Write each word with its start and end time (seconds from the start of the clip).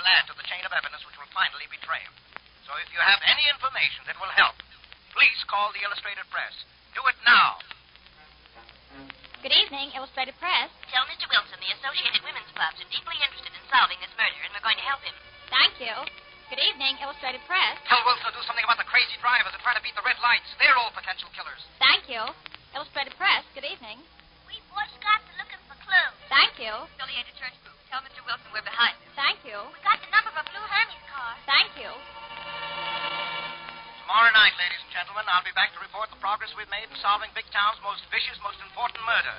will 0.00 0.08
add 0.16 0.24
to 0.32 0.32
the 0.32 0.48
chain 0.48 0.64
of 0.64 0.72
evidence 0.72 1.04
which 1.04 1.20
will 1.20 1.28
finally 1.36 1.68
betray 1.68 2.00
him. 2.00 2.16
So 2.64 2.72
if 2.80 2.88
you 2.88 2.96
have 3.04 3.20
any 3.28 3.44
information 3.52 4.00
that 4.08 4.16
will 4.16 4.32
help, 4.32 4.56
please 5.12 5.36
call 5.44 5.68
the 5.76 5.84
Illustrated 5.84 6.24
Press. 6.32 6.56
Do 6.96 7.04
it 7.04 7.20
now. 7.20 7.60
Good 9.44 9.52
evening, 9.52 9.92
Illustrated 9.92 10.32
Press. 10.40 10.72
Tell 10.88 11.04
Mr. 11.04 11.28
Wilson 11.28 11.60
the 11.60 11.68
Associated 11.76 12.24
Women's 12.24 12.48
Clubs 12.56 12.80
are 12.80 12.88
deeply 12.88 13.16
interested 13.20 13.52
in 13.52 13.60
solving 13.68 14.00
this 14.00 14.12
murder, 14.16 14.40
and 14.40 14.56
we're 14.56 14.64
going 14.64 14.80
to 14.80 14.88
help 14.88 15.04
him. 15.04 15.12
Thank 15.52 15.76
you. 15.84 15.92
Good 16.48 16.64
evening, 16.64 16.96
Illustrated 17.04 17.44
Press. 17.44 17.76
Tell 17.84 18.00
Wilson 18.08 18.32
to 18.32 18.40
do 18.40 18.44
something 18.48 18.64
about 18.64 18.80
the 18.80 18.88
crazy 18.88 19.20
drivers 19.20 19.52
that 19.52 19.60
try 19.60 19.76
to 19.76 19.84
beat 19.84 19.96
the 20.00 20.04
red 20.04 20.16
lights. 20.24 20.48
They're 20.56 20.80
all 20.80 20.96
potential 20.96 21.28
killers. 21.36 21.60
Thank 21.76 22.08
you. 22.08 22.24
Illustrated 22.72 23.12
Press, 23.20 23.44
good 23.52 23.68
evening. 23.68 24.00
We 24.48 24.64
Boy 24.72 24.88
Scouts 24.96 25.28
are 25.28 25.38
looking 25.44 25.59
for 25.59 25.59
clues. 26.00 26.16
Thank 26.32 26.52
you. 26.56 26.72
Affiliated 26.96 27.34
church 27.36 27.56
group. 27.60 27.76
Tell 27.92 28.00
Mr. 28.00 28.24
Wilson 28.24 28.48
we're 28.54 28.64
behind 28.64 28.96
him. 28.96 29.10
Thank 29.18 29.44
you. 29.44 29.58
We 29.58 29.78
got 29.84 30.00
the 30.00 30.08
number 30.08 30.32
of 30.32 30.38
a 30.40 30.44
blue 30.48 30.64
Hermes 30.64 31.04
car. 31.10 31.32
Thank 31.44 31.70
you. 31.76 31.90
Tomorrow 34.06 34.32
night, 34.34 34.54
ladies 34.58 34.80
and 34.82 34.90
gentlemen, 34.90 35.22
I'll 35.30 35.46
be 35.46 35.54
back 35.54 35.70
to 35.76 35.80
report 35.82 36.10
the 36.10 36.18
progress 36.18 36.50
we've 36.56 36.70
made 36.72 36.88
in 36.88 36.96
solving 36.98 37.30
Big 37.36 37.46
Town's 37.54 37.78
most 37.84 38.02
vicious, 38.10 38.38
most 38.42 38.58
important 38.64 38.98
murder. 39.06 39.36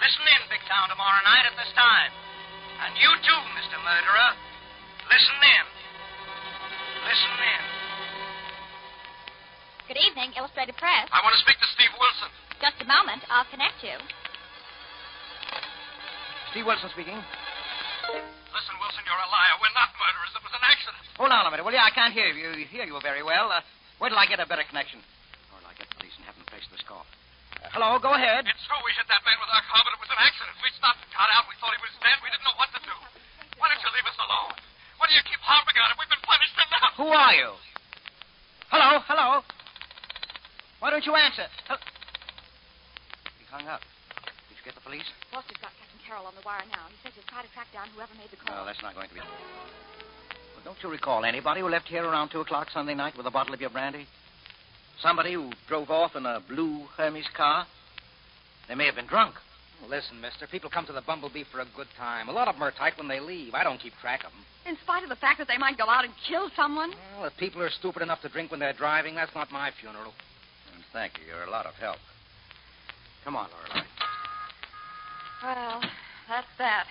Listen 0.00 0.24
in, 0.32 0.40
Big 0.48 0.62
Town, 0.70 0.88
tomorrow 0.88 1.20
night 1.26 1.44
at 1.44 1.56
this 1.58 1.68
time. 1.74 2.12
And 2.86 2.94
you 2.96 3.10
too, 3.26 3.40
Mr. 3.58 3.76
Murderer. 3.82 4.30
Listen 5.10 5.38
in. 5.42 5.64
Listen 7.04 7.34
in. 7.36 7.62
Good 9.90 10.00
evening, 10.00 10.36
Illustrated 10.36 10.76
Press. 10.76 11.08
I 11.10 11.24
want 11.24 11.34
to 11.34 11.42
speak 11.42 11.58
to 11.58 11.68
Steve 11.74 11.92
Wilson. 11.96 12.30
Just 12.60 12.78
a 12.84 12.88
moment. 12.88 13.24
I'll 13.32 13.48
connect 13.48 13.80
you. 13.82 13.96
Steve 16.52 16.64
Wilson 16.66 16.88
speaking. 16.96 17.16
Listen, 17.18 18.74
Wilson, 18.80 19.02
you're 19.04 19.20
a 19.20 19.30
liar. 19.30 19.54
We're 19.60 19.76
not 19.76 19.92
murderers. 20.00 20.32
It 20.32 20.42
was 20.42 20.54
an 20.56 20.64
accident. 20.64 21.04
Hold 21.20 21.30
on 21.32 21.44
a 21.46 21.50
minute, 21.52 21.64
will 21.64 21.76
you? 21.76 21.82
I 21.82 21.92
can't 21.92 22.14
hear 22.16 22.32
you. 22.32 22.64
Hear 22.66 22.88
you 22.88 22.96
very 23.04 23.20
well. 23.22 23.52
Uh, 23.52 23.60
wait 24.00 24.10
till 24.10 24.18
I 24.20 24.24
get 24.26 24.40
a 24.40 24.48
better 24.48 24.64
connection. 24.64 25.04
Or 25.52 25.60
till 25.60 25.68
I 25.68 25.76
get 25.76 25.86
the 25.92 25.96
police 26.00 26.16
and 26.16 26.24
have 26.24 26.34
them 26.40 26.48
trace 26.48 26.64
this 26.72 26.80
call. 26.88 27.04
Uh, 27.60 27.68
hello, 27.76 28.00
go 28.00 28.16
ahead. 28.16 28.48
It's 28.48 28.64
true 28.64 28.80
we 28.82 28.92
hit 28.96 29.04
that 29.12 29.20
man 29.28 29.36
with 29.38 29.52
our 29.52 29.64
car, 29.68 29.84
but 29.84 29.92
it 29.92 30.00
was 30.00 30.08
an 30.08 30.20
accident. 30.20 30.56
We 30.64 30.72
stopped 30.78 31.04
and 31.04 31.10
got 31.12 31.28
out. 31.36 31.44
We 31.52 31.54
thought 31.60 31.74
he 31.76 31.82
was 31.84 31.92
dead. 32.00 32.16
We 32.24 32.32
didn't 32.32 32.46
know 32.48 32.56
what 32.56 32.72
to 32.72 32.80
do. 32.80 32.94
Why 33.60 33.68
don't 33.68 33.82
you 33.84 33.90
leave 33.92 34.08
us 34.08 34.18
alone? 34.18 34.56
Why 34.96 35.04
do 35.10 35.14
you 35.14 35.24
keep 35.28 35.42
harping 35.44 35.76
on 35.78 35.92
him? 35.92 35.96
We've 36.00 36.10
been 36.10 36.24
punished 36.24 36.56
enough. 36.56 36.94
Who 36.96 37.08
are 37.12 37.34
you? 37.36 37.50
Hello, 38.72 39.04
hello. 39.04 39.44
Why 40.80 40.88
don't 40.90 41.04
you 41.04 41.12
answer? 41.14 41.46
Hel- 41.68 41.82
He 43.36 43.44
hung 43.52 43.66
up. 43.68 43.82
Did 44.48 44.56
you 44.58 44.64
get 44.64 44.74
the 44.78 44.84
police? 44.86 45.06
Foster's 45.30 45.58
got 45.60 45.74
Captain 46.08 46.24
Carroll 46.24 46.26
on 46.26 46.34
the 46.34 46.44
wire 46.44 46.64
now. 46.72 46.88
He 46.88 46.96
says 47.04 47.12
he'll 47.14 47.28
try 47.28 47.42
to 47.42 47.52
track 47.52 47.68
down 47.72 47.88
whoever 47.94 48.12
made 48.16 48.30
the 48.30 48.36
call. 48.36 48.56
No, 48.56 48.64
that's 48.64 48.80
not 48.82 48.94
going 48.94 49.08
to 49.08 49.14
be. 49.14 49.20
Well, 49.20 50.64
don't 50.64 50.78
you 50.82 50.88
recall 50.88 51.24
anybody 51.24 51.60
who 51.60 51.68
left 51.68 51.88
here 51.88 52.04
around 52.04 52.30
2 52.30 52.40
o'clock 52.40 52.68
Sunday 52.72 52.94
night 52.94 53.16
with 53.16 53.26
a 53.26 53.30
bottle 53.30 53.54
of 53.54 53.60
your 53.60 53.70
brandy? 53.70 54.06
Somebody 55.00 55.34
who 55.34 55.52
drove 55.68 55.90
off 55.90 56.16
in 56.16 56.24
a 56.26 56.40
blue 56.48 56.86
Hermes 56.96 57.28
car? 57.36 57.66
They 58.68 58.74
may 58.74 58.86
have 58.86 58.96
been 58.96 59.06
drunk. 59.06 59.34
Listen, 59.88 60.20
mister, 60.20 60.48
people 60.48 60.70
come 60.70 60.86
to 60.86 60.92
the 60.92 61.02
Bumblebee 61.02 61.44
for 61.52 61.60
a 61.60 61.66
good 61.76 61.86
time. 61.96 62.28
A 62.28 62.32
lot 62.32 62.48
of 62.48 62.56
them 62.56 62.64
are 62.64 62.72
tight 62.72 62.98
when 62.98 63.06
they 63.06 63.20
leave. 63.20 63.54
I 63.54 63.62
don't 63.62 63.78
keep 63.78 63.92
track 64.00 64.24
of 64.24 64.32
them. 64.32 64.42
In 64.66 64.76
spite 64.82 65.04
of 65.04 65.08
the 65.08 65.16
fact 65.16 65.38
that 65.38 65.46
they 65.46 65.56
might 65.56 65.78
go 65.78 65.88
out 65.88 66.04
and 66.04 66.12
kill 66.28 66.50
someone. 66.56 66.92
Well, 67.16 67.26
if 67.26 67.36
people 67.36 67.62
are 67.62 67.70
stupid 67.70 68.02
enough 68.02 68.20
to 68.22 68.28
drink 68.28 68.50
when 68.50 68.58
they're 68.58 68.72
driving, 68.72 69.14
that's 69.14 69.34
not 69.36 69.52
my 69.52 69.70
funeral. 69.80 70.12
And 70.74 70.82
thank 70.92 71.12
you. 71.18 71.26
You're 71.32 71.46
a 71.46 71.50
lot 71.50 71.66
of 71.66 71.74
help. 71.74 71.98
Come 73.24 73.36
on, 73.36 73.48
Lorelei. 73.54 73.86
Well, 75.42 75.80
that's 76.28 76.46
that. 76.58 76.86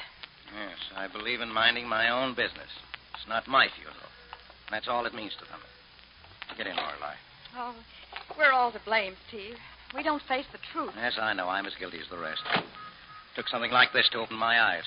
Yes, 0.56 0.80
I 0.96 1.08
believe 1.08 1.42
in 1.42 1.52
minding 1.52 1.88
my 1.88 2.10
own 2.10 2.34
business. 2.34 2.72
It's 3.16 3.28
not 3.28 3.48
my 3.48 3.68
funeral. 3.76 4.12
That's 4.72 4.88
all 4.88 5.06
it 5.06 5.14
means 5.14 5.34
to 5.40 5.46
them. 5.46 5.60
Get 6.58 6.68
in, 6.68 6.76
Lorelei. 6.76 7.16
Oh, 7.58 7.76
we're 8.38 8.52
all 8.52 8.72
to 8.72 8.80
blame, 8.86 9.16
Steve. 9.28 9.56
We 9.96 10.04
don't 10.04 10.22
face 10.28 10.46
the 10.52 10.60
truth. 10.74 10.94
Yes, 10.96 11.18
I 11.20 11.34
know. 11.34 11.48
I'm 11.48 11.66
as 11.66 11.76
guilty 11.80 12.00
as 12.00 12.10
the 12.10 12.18
rest. 12.18 12.42
Took 13.36 13.48
something 13.50 13.72
like 13.72 13.94
this 13.94 14.10
to 14.12 14.20
open 14.20 14.38
my 14.38 14.60
eyes. 14.62 14.84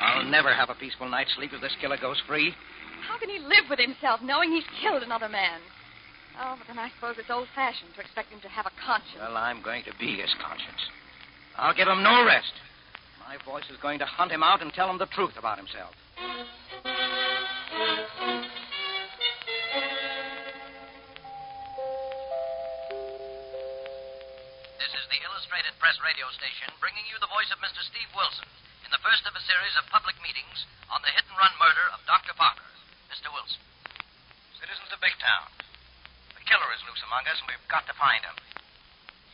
I'll 0.00 0.24
never 0.24 0.52
have 0.52 0.70
a 0.70 0.74
peaceful 0.74 1.08
night's 1.08 1.34
sleep 1.34 1.52
if 1.52 1.60
this 1.60 1.76
killer 1.80 1.96
goes 1.96 2.20
free. 2.26 2.54
How 3.06 3.18
can 3.18 3.28
he 3.28 3.38
live 3.38 3.68
with 3.68 3.78
himself 3.78 4.20
knowing 4.22 4.52
he's 4.52 4.64
killed 4.80 5.02
another 5.02 5.28
man? 5.28 5.60
Oh, 6.40 6.54
but 6.56 6.66
then 6.68 6.78
I 6.78 6.90
suppose 6.94 7.16
it's 7.18 7.30
old 7.30 7.48
fashioned 7.54 7.92
to 7.94 8.00
expect 8.00 8.30
him 8.30 8.40
to 8.40 8.48
have 8.48 8.66
a 8.66 8.72
conscience. 8.84 9.20
Well, 9.20 9.36
I'm 9.36 9.62
going 9.62 9.84
to 9.84 9.92
be 9.98 10.16
his 10.16 10.32
conscience. 10.40 10.80
I'll 11.56 11.74
give 11.74 11.88
him 11.88 12.02
no 12.02 12.24
rest. 12.24 12.52
My 13.30 13.38
voice 13.46 13.70
is 13.70 13.78
going 13.78 14.02
to 14.02 14.10
hunt 14.10 14.34
him 14.34 14.42
out 14.42 14.58
and 14.58 14.74
tell 14.74 14.90
him 14.90 14.98
the 14.98 15.06
truth 15.06 15.38
about 15.38 15.54
himself. 15.54 15.94
This 24.82 24.90
is 24.98 25.06
the 25.14 25.22
Illustrated 25.22 25.78
Press 25.78 25.94
radio 26.02 26.26
station 26.34 26.74
bringing 26.82 27.06
you 27.06 27.22
the 27.22 27.30
voice 27.30 27.46
of 27.54 27.62
Mr. 27.62 27.78
Steve 27.86 28.10
Wilson 28.18 28.50
in 28.82 28.90
the 28.90 28.98
first 28.98 29.22
of 29.22 29.38
a 29.38 29.42
series 29.46 29.78
of 29.78 29.86
public 29.94 30.18
meetings 30.18 30.66
on 30.90 30.98
the 31.06 31.14
hit 31.14 31.22
and 31.30 31.38
run 31.38 31.54
murder 31.62 31.86
of 31.94 32.02
Dr. 32.10 32.34
Parker. 32.34 32.66
Mr. 33.14 33.30
Wilson. 33.30 33.62
Citizens 34.58 34.90
of 34.90 34.98
Big 34.98 35.14
Town, 35.22 35.46
the 36.34 36.42
killer 36.50 36.66
is 36.74 36.82
loose 36.82 37.06
among 37.06 37.22
us, 37.30 37.38
and 37.38 37.46
we've 37.46 37.70
got 37.70 37.86
to 37.86 37.94
find 37.94 38.26
him. 38.26 38.34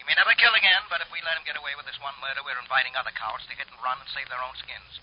He 0.06 0.15
may 0.15 0.22
never 0.22 0.39
kill 0.39 0.55
again, 0.55 0.87
but 0.87 1.03
if 1.03 1.11
we 1.11 1.19
let 1.27 1.34
him 1.34 1.43
get 1.43 1.59
away 1.59 1.75
with 1.75 1.83
this 1.83 1.99
one 1.99 2.15
murder, 2.22 2.39
we're 2.47 2.62
inviting 2.62 2.94
other 2.94 3.11
cowards 3.19 3.43
to 3.50 3.59
hit 3.59 3.67
and 3.67 3.75
run 3.83 3.99
and 3.99 4.06
save 4.15 4.31
their 4.31 4.39
own 4.39 4.55
skins. 4.55 5.03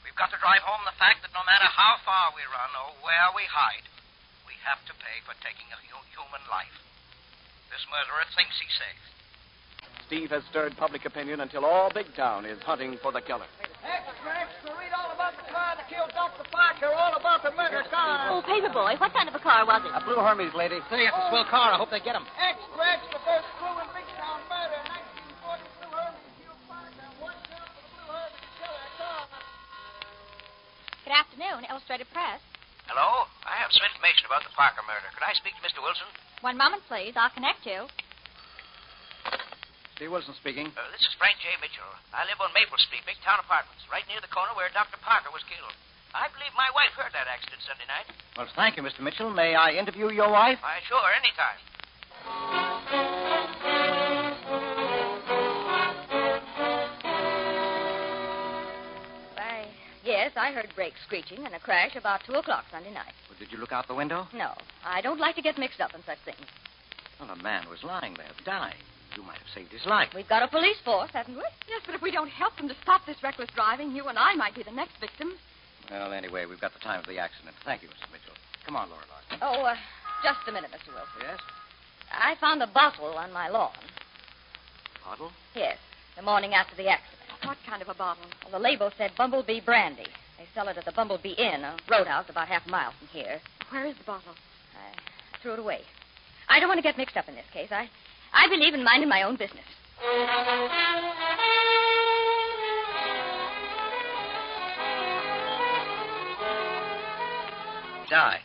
We've 0.00 0.16
got 0.16 0.32
to 0.32 0.40
drive 0.40 0.64
home 0.64 0.80
the 0.88 0.96
fact 0.96 1.20
that 1.20 1.36
no 1.36 1.44
matter 1.44 1.68
how 1.68 2.00
far 2.00 2.32
we 2.32 2.40
run 2.48 2.72
or 2.80 2.96
where 3.04 3.28
we 3.36 3.44
hide, 3.44 3.84
we 4.48 4.56
have 4.64 4.80
to 4.88 4.96
pay 5.04 5.20
for 5.28 5.36
taking 5.44 5.68
a 5.68 5.76
hu- 5.84 6.08
human 6.16 6.40
life. 6.48 6.72
This 7.68 7.84
murderer 7.92 8.24
thinks 8.32 8.56
he's 8.56 8.72
safe. 8.80 9.04
Steve 10.08 10.32
has 10.32 10.40
stirred 10.48 10.80
public 10.80 11.04
opinion 11.04 11.44
until 11.44 11.68
all 11.68 11.92
Big 11.92 12.08
Town 12.16 12.48
is 12.48 12.56
hunting 12.64 12.96
for 13.04 13.12
the 13.12 13.20
killer. 13.20 13.44
Extra, 13.84 14.32
extra, 14.32 14.72
read 14.80 14.96
all 14.96 15.12
about 15.12 15.36
the 15.36 15.44
car 15.52 15.76
that 15.76 15.84
killed 15.92 16.12
Dr. 16.16 16.48
Parker, 16.48 16.88
all 16.88 17.12
about 17.20 17.44
the 17.44 17.52
murder 17.52 17.84
car. 17.92 18.32
Oh, 18.32 18.40
Paperboy, 18.40 18.96
what 18.96 19.12
kind 19.12 19.28
of 19.28 19.36
a 19.36 19.44
car 19.44 19.68
was 19.68 19.84
it? 19.84 19.92
A 19.92 20.00
blue 20.08 20.20
Hermes, 20.24 20.56
lady. 20.56 20.80
Say, 20.88 21.04
it's 21.04 21.16
a 21.16 21.24
swell 21.28 21.44
car. 21.52 21.76
I 21.76 21.76
hope 21.76 21.92
they 21.92 22.00
get 22.00 22.16
him. 22.16 22.24
Extra, 22.40 22.80
extra, 22.80 23.18
first 23.24 23.48
clue 23.60 23.76
in 23.80 23.88
afternoon, 31.32 31.64
Illustrated 31.72 32.04
Press. 32.12 32.44
Hello? 32.92 33.24
I 33.48 33.56
have 33.56 33.72
some 33.72 33.88
information 33.88 34.28
about 34.28 34.44
the 34.44 34.52
Parker 34.52 34.84
murder. 34.84 35.08
Could 35.16 35.24
I 35.24 35.32
speak 35.32 35.56
to 35.56 35.64
Mr. 35.64 35.80
Wilson? 35.80 36.04
One 36.44 36.60
moment, 36.60 36.84
please. 36.92 37.16
I'll 37.16 37.32
connect 37.32 37.64
you. 37.64 37.88
Steve 39.96 40.12
Wilson 40.12 40.36
speaking. 40.36 40.68
Uh, 40.76 40.84
this 40.92 41.00
is 41.00 41.16
Frank 41.16 41.40
J. 41.40 41.56
Mitchell. 41.64 41.88
I 42.12 42.28
live 42.28 42.36
on 42.44 42.52
Maple 42.52 42.76
Street, 42.84 43.00
Big 43.08 43.16
Town 43.24 43.40
Apartments, 43.40 43.80
right 43.88 44.04
near 44.12 44.20
the 44.20 44.28
corner 44.28 44.52
where 44.52 44.68
Dr. 44.76 45.00
Parker 45.00 45.32
was 45.32 45.40
killed. 45.48 45.72
I 46.12 46.28
believe 46.36 46.52
my 46.52 46.68
wife 46.76 46.92
heard 46.92 47.16
that 47.16 47.24
accident 47.24 47.64
Sunday 47.64 47.88
night. 47.88 48.04
Well, 48.36 48.52
thank 48.52 48.76
you, 48.76 48.84
Mr. 48.84 49.00
Mitchell. 49.00 49.32
May 49.32 49.56
I 49.56 49.72
interview 49.72 50.12
your 50.12 50.28
wife? 50.28 50.60
Why, 50.60 50.84
sure, 50.84 51.00
anytime. 51.16 51.56
Yes, 60.22 60.32
I 60.36 60.52
heard 60.52 60.70
brakes 60.76 61.00
screeching 61.04 61.44
and 61.44 61.54
a 61.54 61.58
crash 61.58 61.96
about 61.96 62.22
2 62.26 62.32
o'clock 62.34 62.64
Sunday 62.70 62.94
night. 62.94 63.12
Well, 63.28 63.38
did 63.38 63.50
you 63.50 63.58
look 63.58 63.72
out 63.72 63.88
the 63.88 63.94
window? 63.94 64.28
No, 64.32 64.54
I 64.86 65.00
don't 65.00 65.18
like 65.18 65.34
to 65.34 65.42
get 65.42 65.58
mixed 65.58 65.80
up 65.80 65.94
in 65.94 66.02
such 66.06 66.18
things. 66.24 66.46
Well, 67.18 67.30
a 67.30 67.42
man 67.42 67.66
was 67.68 67.82
lying 67.82 68.14
there, 68.14 68.30
dying. 68.44 68.78
You 69.16 69.24
might 69.24 69.38
have 69.38 69.50
saved 69.52 69.72
his 69.72 69.84
life. 69.84 70.10
We've 70.14 70.28
got 70.28 70.42
a 70.42 70.48
police 70.48 70.78
force, 70.84 71.10
haven't 71.12 71.34
we? 71.34 71.44
Yes, 71.68 71.82
but 71.84 71.96
if 71.96 72.02
we 72.02 72.12
don't 72.12 72.30
help 72.30 72.56
them 72.56 72.68
to 72.68 72.76
stop 72.82 73.04
this 73.04 73.20
reckless 73.22 73.50
driving, 73.54 73.90
you 73.90 74.06
and 74.06 74.16
I 74.16 74.34
might 74.34 74.54
be 74.54 74.62
the 74.62 74.70
next 74.70 74.94
victims. 75.00 75.34
Well, 75.90 76.12
anyway, 76.12 76.46
we've 76.46 76.60
got 76.60 76.72
the 76.72 76.78
time 76.78 77.00
of 77.00 77.06
the 77.06 77.18
accident. 77.18 77.56
Thank 77.64 77.82
you, 77.82 77.88
Mr. 77.88 78.06
Mitchell. 78.12 78.38
Come 78.64 78.76
on, 78.76 78.88
Lorelei. 78.88 79.42
Oh, 79.42 79.66
uh, 79.66 79.74
just 80.22 80.46
a 80.48 80.52
minute, 80.52 80.70
Mr. 80.70 80.94
Wilson. 80.94 81.20
Yes? 81.20 81.40
I 82.12 82.36
found 82.40 82.62
a 82.62 82.68
bottle 82.68 83.18
on 83.18 83.32
my 83.32 83.48
lawn. 83.48 83.74
Bottle? 85.04 85.32
Yes, 85.54 85.78
the 86.16 86.22
morning 86.22 86.54
after 86.54 86.76
the 86.76 86.88
accident. 86.88 87.21
What 87.44 87.56
kind 87.66 87.82
of 87.82 87.88
a 87.88 87.94
bottle? 87.94 88.24
Well, 88.42 88.52
the 88.52 88.58
label 88.58 88.90
said 88.96 89.12
Bumblebee 89.16 89.60
Brandy. 89.60 90.06
They 90.38 90.46
sell 90.54 90.68
it 90.68 90.76
at 90.76 90.84
the 90.84 90.92
Bumblebee 90.92 91.32
Inn, 91.32 91.64
a 91.64 91.76
roadhouse 91.90 92.26
about 92.28 92.48
half 92.48 92.66
a 92.66 92.70
mile 92.70 92.92
from 92.98 93.08
here. 93.08 93.40
Where 93.70 93.86
is 93.86 93.96
the 93.96 94.04
bottle? 94.04 94.34
I 94.74 95.40
threw 95.42 95.54
it 95.54 95.58
away. 95.58 95.80
I 96.48 96.60
don't 96.60 96.68
want 96.68 96.78
to 96.78 96.82
get 96.82 96.96
mixed 96.96 97.16
up 97.16 97.28
in 97.28 97.34
this 97.34 97.44
case. 97.52 97.68
I, 97.70 97.88
I 98.32 98.48
believe 98.48 98.74
in 98.74 98.84
minding 98.84 99.08
my 99.08 99.22
own 99.22 99.36
business. 99.36 99.64
Die. 108.10 108.40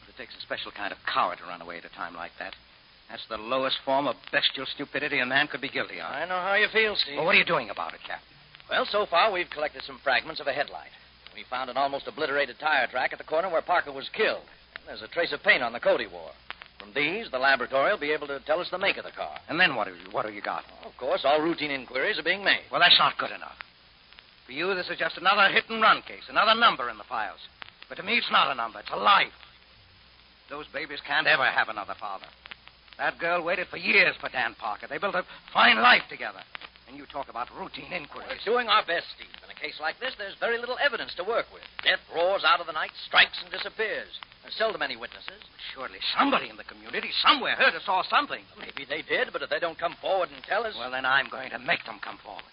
But 0.00 0.08
it 0.08 0.16
takes 0.16 0.34
a 0.36 0.40
special 0.40 0.72
kind 0.72 0.92
of 0.92 0.98
coward 1.12 1.38
to 1.38 1.44
run 1.44 1.60
away 1.60 1.78
at 1.78 1.84
a 1.84 1.90
time 1.90 2.14
like 2.14 2.32
that. 2.38 2.54
That's 3.10 3.26
the 3.28 3.36
lowest 3.36 3.76
form 3.84 4.06
of 4.06 4.16
bestial 4.32 4.66
stupidity 4.66 5.20
a 5.20 5.26
man 5.26 5.46
could 5.46 5.60
be 5.60 5.68
guilty 5.68 6.00
of. 6.00 6.10
I 6.10 6.24
know 6.24 6.40
how 6.40 6.54
you 6.54 6.68
feel, 6.72 6.96
Steve. 6.96 7.16
Well, 7.16 7.26
what 7.26 7.34
are 7.34 7.38
you 7.38 7.44
doing 7.44 7.70
about 7.70 7.94
it, 7.94 8.00
Captain? 8.06 8.26
Well, 8.70 8.86
so 8.90 9.06
far 9.06 9.30
we've 9.30 9.50
collected 9.50 9.82
some 9.86 10.00
fragments 10.02 10.40
of 10.40 10.46
a 10.46 10.52
headlight. 10.52 10.90
We 11.34 11.44
found 11.50 11.68
an 11.68 11.76
almost 11.76 12.06
obliterated 12.06 12.58
tire 12.58 12.86
track 12.86 13.12
at 13.12 13.18
the 13.18 13.24
corner 13.24 13.50
where 13.50 13.62
Parker 13.62 13.92
was 13.92 14.08
killed. 14.14 14.44
And 14.76 14.88
there's 14.88 15.02
a 15.02 15.08
trace 15.08 15.32
of 15.32 15.42
paint 15.42 15.62
on 15.62 15.72
the 15.72 15.80
coat 15.80 16.00
he 16.00 16.06
wore. 16.06 16.30
From 16.78 16.92
these, 16.94 17.30
the 17.30 17.38
laboratory 17.38 17.90
will 17.90 17.98
be 17.98 18.12
able 18.12 18.26
to 18.28 18.40
tell 18.40 18.60
us 18.60 18.68
the 18.70 18.78
make 18.78 18.96
of 18.96 19.04
the 19.04 19.10
car. 19.10 19.38
And 19.48 19.58
then 19.58 19.74
what 19.74 19.86
have 19.86 19.96
you, 19.96 20.12
what 20.12 20.24
have 20.24 20.34
you 20.34 20.42
got? 20.42 20.64
Well, 20.80 20.90
of 20.90 20.96
course, 20.96 21.22
all 21.24 21.40
routine 21.40 21.70
inquiries 21.70 22.18
are 22.18 22.22
being 22.22 22.44
made. 22.44 22.62
Well, 22.70 22.80
that's 22.80 22.98
not 22.98 23.18
good 23.18 23.30
enough. 23.30 23.56
For 24.46 24.52
you, 24.52 24.74
this 24.74 24.88
is 24.88 24.98
just 24.98 25.16
another 25.16 25.48
hit 25.48 25.64
and 25.70 25.80
run 25.80 26.02
case, 26.02 26.28
another 26.28 26.58
number 26.58 26.90
in 26.90 26.98
the 26.98 27.04
files. 27.04 27.40
But 27.88 27.96
to 27.96 28.02
me, 28.02 28.14
it's 28.14 28.30
not 28.30 28.52
a 28.52 28.54
number, 28.54 28.80
it's 28.80 28.90
a 28.92 28.96
life. 28.96 29.32
Those 30.50 30.66
babies 30.72 31.00
can't 31.06 31.26
ever 31.26 31.44
have 31.44 31.68
another 31.68 31.94
father. 31.98 32.26
That 32.98 33.18
girl 33.18 33.42
waited 33.42 33.68
for 33.68 33.76
years 33.76 34.14
for 34.20 34.28
Dan 34.28 34.54
Parker. 34.58 34.86
They 34.86 34.98
built 34.98 35.14
a 35.14 35.24
fine 35.52 35.76
life 35.82 36.02
together. 36.08 36.40
And 36.86 36.96
you 36.96 37.06
talk 37.10 37.28
about 37.28 37.48
routine 37.58 37.90
inquiries. 37.90 38.28
We're 38.30 38.52
doing 38.54 38.68
our 38.68 38.84
best, 38.86 39.06
Steve. 39.16 39.32
In 39.42 39.50
a 39.50 39.58
case 39.58 39.80
like 39.80 39.98
this, 39.98 40.14
there's 40.18 40.36
very 40.38 40.58
little 40.58 40.76
evidence 40.78 41.14
to 41.16 41.24
work 41.24 41.46
with. 41.52 41.64
Death 41.82 41.98
roars 42.14 42.44
out 42.44 42.60
of 42.60 42.66
the 42.66 42.76
night, 42.76 42.92
strikes, 43.06 43.40
and 43.42 43.50
disappears. 43.50 44.12
There's 44.42 44.54
seldom 44.54 44.82
any 44.82 44.94
witnesses. 44.94 45.40
Surely 45.72 45.98
somebody 46.16 46.50
in 46.50 46.56
the 46.56 46.68
community 46.68 47.08
somewhere 47.24 47.56
heard 47.56 47.74
or 47.74 47.80
saw 47.80 48.02
something. 48.04 48.44
Maybe 48.60 48.84
they 48.84 49.02
did, 49.02 49.32
but 49.32 49.42
if 49.42 49.50
they 49.50 49.58
don't 49.58 49.78
come 49.78 49.96
forward 50.00 50.28
and 50.28 50.44
tell 50.44 50.64
us. 50.64 50.74
Well, 50.78 50.92
then 50.92 51.06
I'm 51.06 51.28
going 51.30 51.50
to 51.50 51.58
make 51.58 51.82
them 51.86 51.98
come 52.04 52.18
forward. 52.22 52.44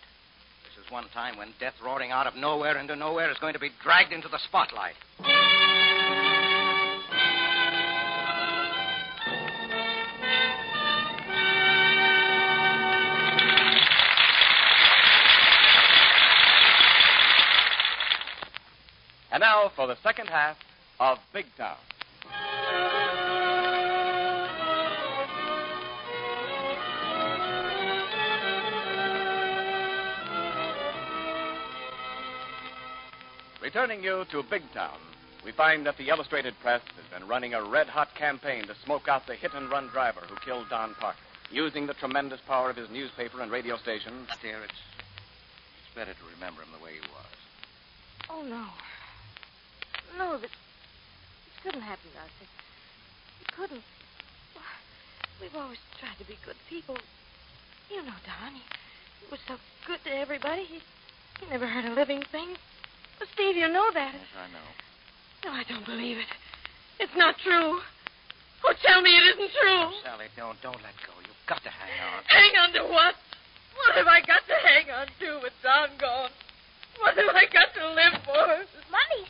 This 0.63 0.85
is 0.85 0.91
one 0.91 1.05
time 1.13 1.37
when 1.37 1.53
death 1.59 1.75
roaring 1.83 2.11
out 2.11 2.25
of 2.25 2.35
nowhere 2.35 2.77
into 2.79 2.95
nowhere 2.95 3.29
is 3.29 3.37
going 3.37 3.53
to 3.53 3.59
be 3.59 3.69
dragged 3.83 4.13
into 4.13 4.29
the 4.29 4.39
spotlight. 4.47 4.95
And 19.41 19.47
now 19.49 19.71
for 19.75 19.87
the 19.87 19.97
second 20.03 20.27
half 20.27 20.55
of 20.99 21.17
Big 21.33 21.47
Town. 21.57 21.75
Returning 33.63 34.03
you 34.03 34.25
to 34.29 34.43
Big 34.43 34.61
Town, 34.73 34.91
we 35.43 35.51
find 35.51 35.87
that 35.87 35.97
the 35.97 36.09
Illustrated 36.09 36.53
Press 36.61 36.81
has 36.95 37.19
been 37.19 37.27
running 37.27 37.55
a 37.55 37.63
red 37.63 37.87
hot 37.87 38.13
campaign 38.13 38.67
to 38.67 38.75
smoke 38.85 39.07
out 39.07 39.25
the 39.25 39.33
hit 39.33 39.55
and 39.55 39.71
run 39.71 39.87
driver 39.87 40.21
who 40.29 40.35
killed 40.45 40.69
Don 40.69 40.93
Parker. 40.99 41.17
Using 41.49 41.87
the 41.87 41.95
tremendous 41.95 42.41
power 42.47 42.69
of 42.69 42.75
his 42.75 42.91
newspaper 42.91 43.41
and 43.41 43.51
radio 43.51 43.75
station. 43.77 44.13
Dear, 44.41 44.59
it's, 44.63 44.73
it's 44.73 45.95
better 45.95 46.13
to 46.13 46.35
remember 46.35 46.61
him 46.61 46.69
the 46.77 46.85
way 46.85 46.91
he 46.93 46.99
was. 46.99 47.25
Oh, 48.29 48.43
no. 48.47 48.67
No, 50.17 50.33
that 50.33 50.41
this 50.41 50.51
couldn't 51.63 51.81
happen 51.81 52.09
to 52.13 52.19
us. 52.19 52.33
It, 52.41 52.49
it 53.41 53.55
couldn't. 53.55 53.83
We've 55.41 55.55
always 55.55 55.81
tried 55.97 56.17
to 56.21 56.25
be 56.29 56.37
good 56.45 56.57
people. 56.69 56.97
You 57.89 58.05
know, 58.05 58.13
Don. 58.23 58.53
He, 58.53 58.61
he 58.61 59.25
was 59.31 59.39
so 59.47 59.57
good 59.87 59.97
to 60.05 60.11
everybody. 60.13 60.63
He, 60.69 60.79
he 61.41 61.49
never 61.49 61.65
hurt 61.65 61.85
a 61.85 61.93
living 61.93 62.21
thing. 62.31 62.53
Well, 63.19 63.29
Steve, 63.33 63.57
you 63.57 63.67
know 63.67 63.89
that. 63.93 64.13
Yes, 64.13 64.29
I 64.37 64.47
know. 64.53 64.67
No, 65.45 65.49
I 65.57 65.63
don't 65.65 65.85
believe 65.85 66.17
it. 66.17 66.29
It's 66.99 67.17
not 67.17 67.35
true. 67.41 67.81
Oh, 68.61 68.73
tell 68.85 69.01
me 69.01 69.09
it 69.09 69.25
isn't 69.33 69.51
true. 69.57 69.89
Oh, 69.89 70.01
Sally, 70.05 70.29
don't 70.37 70.53
don't 70.61 70.77
let 70.85 70.93
go. 71.01 71.17
You've 71.25 71.45
got 71.49 71.63
to 71.65 71.73
hang 71.73 71.97
on. 72.05 72.21
Hang 72.29 72.53
on 72.61 72.69
to 72.77 72.83
what? 72.93 73.17
What 73.73 73.97
have 73.97 74.05
I 74.05 74.21
got 74.21 74.45
to 74.45 74.57
hang 74.61 74.85
on 74.93 75.07
to 75.09 75.41
with 75.41 75.57
Don 75.65 75.89
gone? 75.97 76.29
What 77.01 77.17
have 77.17 77.33
I 77.33 77.49
got 77.49 77.73
to 77.73 77.83
live 77.97 78.21
for? 78.21 78.45
Mommy, 78.93 79.25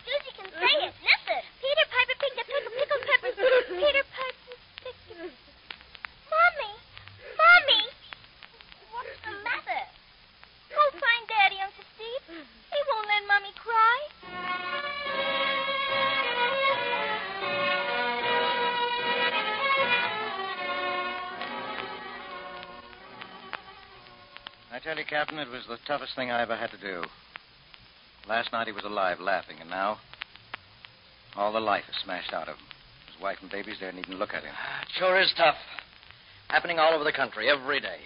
Captain, 25.12 25.40
it 25.40 25.50
was 25.50 25.66
the 25.68 25.78
toughest 25.86 26.16
thing 26.16 26.32
I 26.32 26.42
ever 26.42 26.56
had 26.56 26.72
to 26.72 26.78
do. 26.78 27.04
Last 28.30 28.54
night 28.54 28.68
he 28.68 28.72
was 28.72 28.86
alive, 28.86 29.20
laughing, 29.20 29.58
and 29.60 29.70
now 29.70 29.98
all 31.36 31.52
the 31.52 31.60
life 31.60 31.84
is 31.90 31.98
smashed 32.02 32.32
out 32.32 32.48
of 32.48 32.56
him. 32.56 32.64
His 33.12 33.22
wife 33.22 33.38
and 33.42 33.52
babies 33.52 33.76
there 33.82 33.92
needn't 33.92 34.18
look 34.18 34.34
at 34.34 34.44
him. 34.44 34.54
Ah, 34.56 34.82
it 34.84 34.88
sure 34.98 35.20
is 35.20 35.34
tough. 35.36 35.58
Happening 36.48 36.80
all 36.80 36.94
over 36.94 37.04
the 37.04 37.12
country 37.12 37.50
every 37.50 37.82
day. 37.82 37.98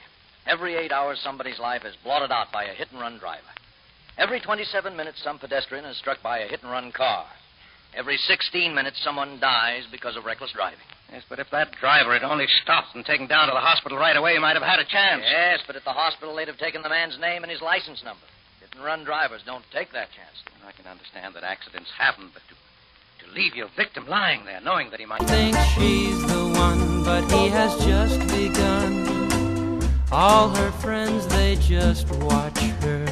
Every 0.48 0.74
eight 0.74 0.92
hours, 0.92 1.20
somebody's 1.24 1.60
life 1.60 1.84
is 1.86 1.94
blotted 2.04 2.32
out 2.32 2.52
by 2.52 2.64
a 2.64 2.74
hit 2.74 2.88
and 2.92 3.00
run 3.00 3.20
driver. 3.20 3.54
Every 4.18 4.40
27 4.40 4.96
minutes, 4.98 5.22
some 5.24 5.38
pedestrian 5.38 5.86
is 5.86 6.00
struck 6.00 6.24
by 6.24 6.40
a 6.40 6.48
hit 6.48 6.64
and 6.64 6.72
run 6.72 6.92
car. 6.92 7.28
Every 7.96 8.18
16 8.18 8.74
minutes, 8.74 9.00
someone 9.04 9.40
dies 9.40 9.84
because 9.92 10.18
of 10.18 10.26
reckless 10.26 10.54
driving. 10.54 10.80
Yes, 11.16 11.24
but 11.30 11.40
if 11.40 11.48
that 11.52 11.72
driver 11.80 12.12
had 12.12 12.24
only 12.24 12.46
stopped 12.62 12.94
and 12.94 13.06
taken 13.06 13.26
down 13.26 13.48
to 13.48 13.54
the 13.54 13.64
hospital 13.64 13.98
right 13.98 14.18
away, 14.18 14.34
he 14.34 14.40
might 14.40 14.60
have 14.60 14.68
had 14.68 14.80
a 14.80 14.84
chance. 14.84 15.24
Yes, 15.24 15.62
but 15.66 15.78
at 15.78 15.86
the 15.86 15.96
hospital, 15.96 16.36
they'd 16.36 16.50
have 16.50 16.58
taken 16.58 16.82
the 16.82 16.90
man's 16.90 17.18
name 17.22 17.42
and 17.42 17.50
his 17.50 17.62
license 17.62 18.04
number. 18.04 18.26
Hit 18.60 18.76
and 18.76 18.84
run 18.84 19.06
drivers 19.06 19.40
don't 19.46 19.64
take 19.72 19.94
that 19.94 20.10
chance. 20.12 20.44
I 20.68 20.74
can 20.74 20.92
understand 20.92 21.34
that 21.36 21.46
accidents 21.46 21.90
happen, 21.98 22.32
but 22.34 22.44
to, 22.50 23.26
to 23.26 23.32
leave 23.32 23.56
your 23.56 23.70
victim 23.78 24.06
lying 24.10 24.44
there, 24.44 24.60
knowing 24.60 24.90
that 24.90 25.00
he 25.00 25.06
might. 25.06 25.24
think 25.24 25.56
she's 25.80 26.20
the 26.28 26.52
one, 26.60 27.06
but 27.06 27.24
he 27.32 27.48
has 27.48 27.72
just 27.86 28.20
begun. 28.36 29.80
All 30.12 30.54
her 30.54 30.72
friends, 30.84 31.26
they 31.28 31.56
just 31.62 32.10
watch 32.10 32.60
her. 32.60 33.06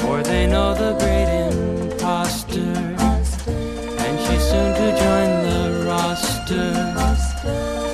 For 0.00 0.22
they 0.22 0.46
know 0.46 0.74
the 0.74 0.98
great 0.98 1.73
roster. 6.50 6.72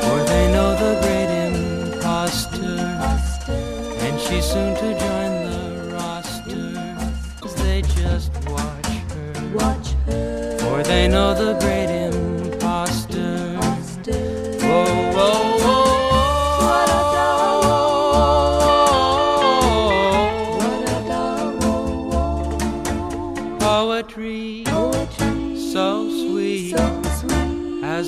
For 0.03 0.25
they 0.25 0.53
know 0.53 0.75
the 0.75 1.01
great 1.03 1.31
imposter. 1.47 2.79
And 4.05 4.21
she's 4.21 4.45
soon 4.45 4.75
to 4.75 4.99
join 4.99 5.31
the 5.51 5.95
roster. 5.95 7.63
They 7.63 7.83
just 7.83 8.33
watch 8.47 8.87
her. 8.87 9.33
Watch 9.55 9.89
her. 10.07 10.59
For 10.59 10.83
they 10.83 11.09
know 11.09 11.35
the 11.35 11.59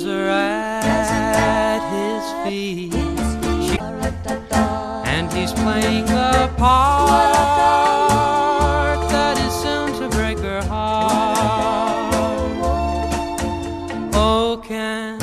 her 0.01 0.27
at 0.27 1.81
his 1.93 2.23
feet. 2.43 2.93
And 5.05 5.31
he's 5.31 5.53
playing 5.53 6.05
the 6.05 6.49
part 6.57 7.39
that 9.11 9.37
is 9.37 9.53
soon 9.53 9.93
to 10.01 10.09
break 10.17 10.39
her 10.39 10.63
heart. 10.63 12.15
Oh, 14.15 14.59
can 14.65 15.19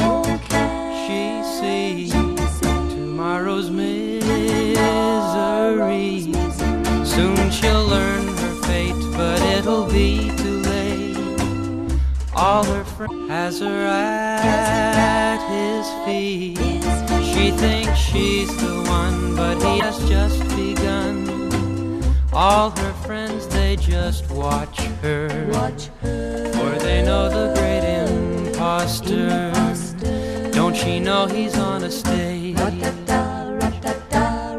she 1.03 1.43
see 1.59 2.11
tomorrow's 2.91 3.71
misery? 3.71 4.23
Soon 7.05 7.51
she'll 7.51 7.87
learn 7.87 8.29
her 8.29 8.55
fate, 8.63 8.95
but 9.17 9.43
it'll 9.43 9.87
be. 9.87 10.30
All 12.41 12.65
her 12.65 12.85
friends 12.85 13.29
has 13.29 13.61
her 13.61 13.87
at 13.87 15.41
his 15.51 15.87
feet. 16.07 16.57
She 17.23 17.51
thinks 17.51 17.99
she's 17.99 18.49
the 18.57 18.83
one, 18.89 19.37
but 19.37 19.63
he 19.63 19.81
has 19.81 19.99
just 20.09 20.43
begun. 20.57 22.03
All 22.33 22.71
her 22.71 22.95
friends, 23.05 23.47
they 23.49 23.77
just 23.77 24.31
watch 24.31 24.81
her. 25.03 25.51
Watch 25.53 25.89
her. 26.01 26.51
For 26.55 26.79
they 26.83 27.03
know 27.03 27.29
the 27.29 27.53
great 27.61 27.85
impostor. 27.85 29.53
Don't 30.51 30.75
she 30.75 30.99
know 30.99 31.27
he's 31.27 31.59
on 31.59 31.85
a 31.85 31.91
stage? 31.91 32.57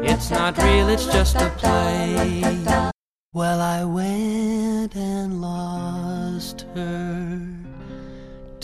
It's 0.08 0.30
not 0.30 0.56
real, 0.58 0.88
it's 0.88 1.06
just 1.06 1.34
a 1.34 1.50
play. 1.56 2.64
Well, 3.32 3.60
I 3.60 3.82
went 3.82 4.94
and 4.94 5.40
lost 5.40 6.66
her 6.76 7.61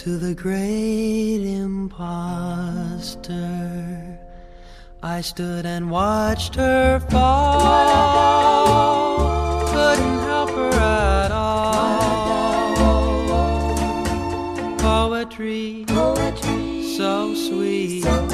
to 0.08 0.16
the 0.16 0.34
great 0.34 1.42
impostor. 1.44 2.18
I 5.02 5.20
stood 5.20 5.66
and 5.66 5.90
watched 5.90 6.54
her 6.54 6.98
fall. 7.10 8.38
Couldn't 9.66 10.20
help 10.20 10.48
her 10.50 10.70
at 10.70 11.30
all. 11.30 11.98
Poetry, 14.78 15.84
Poetry 15.88 16.84
so 16.96 17.34
sweet. 17.34 18.04
So 18.04 18.27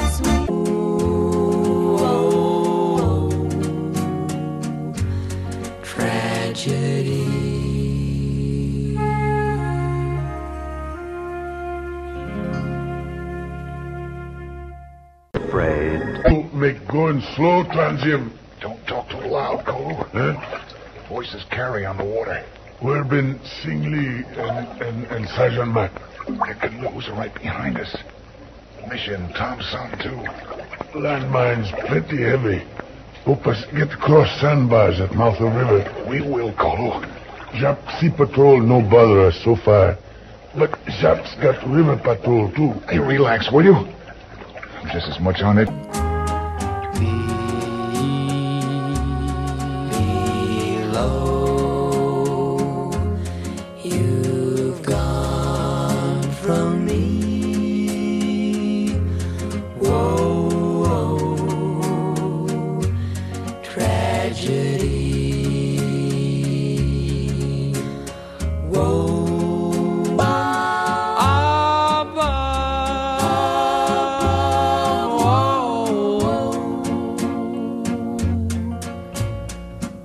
Going 17.15 17.35
slow, 17.35 17.63
Transium. 17.63 18.37
Don't 18.59 18.85
talk 18.87 19.07
too 19.07 19.29
loud, 19.29 19.65
Cole. 19.65 20.05
Huh? 20.11 20.59
Voices 21.07 21.45
carry 21.49 21.85
on 21.85 21.95
the 21.95 22.03
water. 22.03 22.45
We've 22.83 23.07
been 23.09 23.39
Sing 23.63 23.89
Lee 23.89 24.25
and, 24.35 24.81
and, 24.81 25.05
and 25.05 25.29
Sergeant 25.29 25.73
Mac? 25.73 25.93
Their 26.27 26.55
canoes 26.55 27.07
are 27.07 27.13
right 27.13 27.33
behind 27.33 27.77
us. 27.77 27.95
Mission 28.89 29.31
Thompson, 29.31 29.91
too. 29.99 30.27
Landmines 30.99 31.71
plenty 31.87 32.21
heavy. 32.21 32.67
Hope 33.23 33.47
us 33.47 33.63
get 33.71 33.93
across 33.93 34.27
sandbars 34.41 34.99
at 34.99 35.15
mouth 35.15 35.39
of 35.39 35.55
river. 35.55 36.05
We 36.09 36.19
will, 36.19 36.53
Colo. 36.55 36.99
Jap 37.53 37.79
Sea 38.01 38.09
Patrol 38.09 38.59
no 38.59 38.81
bother 38.81 39.27
us 39.27 39.39
so 39.41 39.55
far. 39.55 39.97
But 40.57 40.71
Jap's 40.99 41.33
got 41.41 41.65
river 41.65 41.95
patrol 41.95 42.51
too. 42.51 42.73
Hey, 42.89 42.99
relax, 42.99 43.49
will 43.53 43.63
you? 43.63 43.75
I'm 43.75 44.89
just 44.91 45.07
as 45.07 45.21
much 45.21 45.39
on 45.39 45.59
it. 45.59 46.04
Below. 46.99 47.34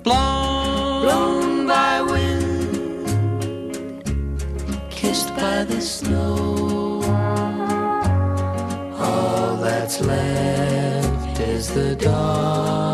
Blown, 0.02 1.02
blown 1.02 1.66
by 1.66 2.00
wind, 2.00 3.06
kissed 4.90 5.28
by 5.36 5.64
the 5.64 5.80
snow. 5.80 7.02
All 8.98 9.56
that's 9.56 10.00
left 10.00 11.40
is 11.40 11.74
the 11.74 11.96
dawn. 11.96 12.89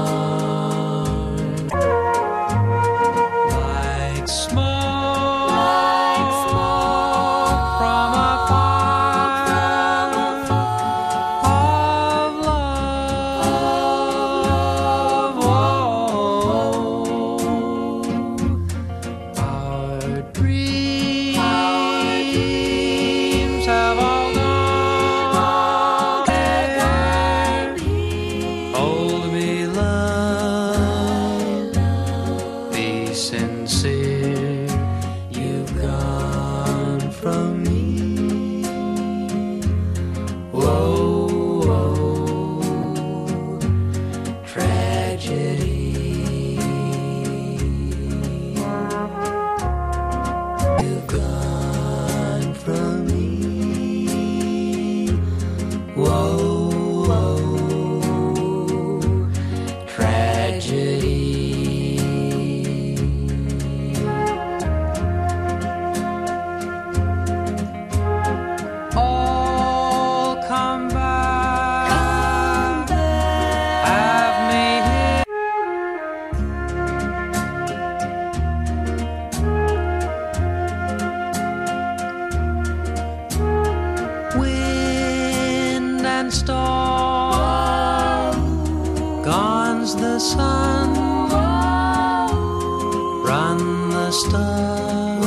Stars. 94.17 95.27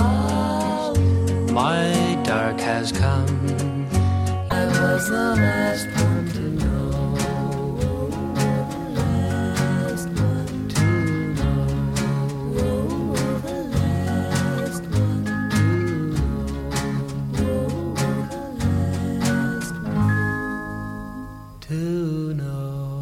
My 1.51 2.19
dark 2.24 2.60
has 2.60 2.91
come. 2.91 3.88
I 4.50 4.65
was 4.65 5.10
the 5.10 5.36
last 5.38 5.88